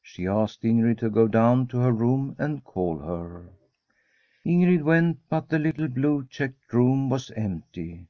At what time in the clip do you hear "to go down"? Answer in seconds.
0.98-1.66